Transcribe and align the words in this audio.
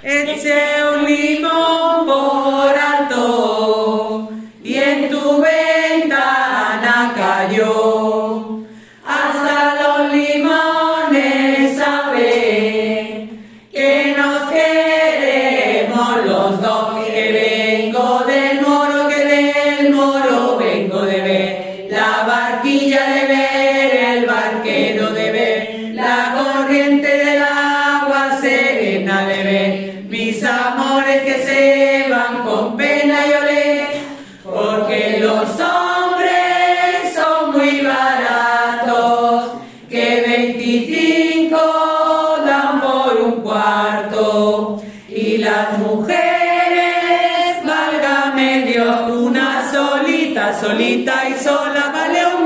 Eché 0.00 0.80
un 0.94 1.04
limón 1.04 2.06
por 2.06 2.72
alto 2.78 4.30
y 4.62 4.76
en 4.76 5.10
tu 5.10 5.42
ventana 5.42 7.12
cayó. 7.16 8.60
Hasta 9.04 9.74
los 9.82 10.12
limones 10.12 11.76
saben 11.76 13.42
que 13.72 14.14
nos 14.16 14.52
queremos 14.52 16.24
los 16.26 16.62
dos. 16.62 17.04
Que 17.04 17.32
vengo 17.32 18.24
del 18.24 18.60
moro, 18.60 19.08
que 19.08 19.24
del 19.24 19.92
moro 19.92 20.56
vengo 20.58 21.00
de 21.02 21.20
ver 21.22 21.88
la 21.90 22.24
barquilla 22.24 23.02
de 23.14 23.26
ver, 23.26 23.67
mis 29.44 30.42
amores 30.42 31.22
que 31.22 31.42
se 31.44 32.06
van 32.10 32.42
con 32.44 32.76
pena 32.76 33.24
y 33.24 33.32
olé, 33.32 33.86
porque 34.42 35.18
los 35.20 35.48
hombres 35.60 37.14
son 37.14 37.52
muy 37.52 37.80
baratos, 37.82 39.52
que 39.88 40.24
25 40.26 41.56
dan 42.44 42.80
por 42.80 43.16
un 43.20 43.42
cuarto, 43.42 44.82
y 45.08 45.38
las 45.38 45.78
mujeres, 45.78 47.64
válgame 47.64 48.62
Dios, 48.62 49.10
una 49.10 49.70
solita, 49.70 50.58
solita 50.60 51.28
y 51.28 51.34
sola 51.34 51.92
vale 51.92 52.26
un 52.34 52.44